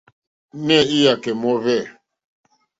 [0.65, 1.89] Nɛh Iyakɛ mɔhvɛ eeh?